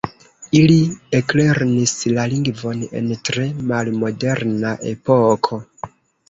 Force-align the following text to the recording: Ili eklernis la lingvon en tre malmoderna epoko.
Ili 0.59 0.77
eklernis 1.17 1.93
la 2.15 2.23
lingvon 2.31 2.81
en 3.01 3.11
tre 3.29 3.45
malmoderna 3.73 4.73
epoko. 4.95 5.63